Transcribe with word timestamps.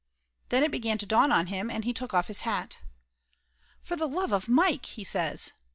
Then 0.49 0.63
it 0.63 0.71
began 0.71 0.97
to 0.97 1.05
dawn 1.05 1.31
on 1.31 1.45
him 1.45 1.69
and 1.69 1.85
he 1.85 1.93
took 1.93 2.11
off 2.11 2.25
his 2.25 2.41
hat. 2.41 2.79
"For 3.83 3.95
the 3.95 4.07
love 4.09 4.31
of 4.33 4.47
Mike!" 4.49 4.85
he 4.97 5.03
says. 5.03 5.51